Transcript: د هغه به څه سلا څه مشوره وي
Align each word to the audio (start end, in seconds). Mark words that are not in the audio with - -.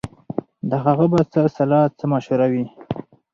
د 0.69 0.71
هغه 0.85 1.05
به 1.11 1.21
څه 1.33 1.41
سلا 1.55 1.81
څه 1.97 2.05
مشوره 2.11 2.47
وي 2.53 2.65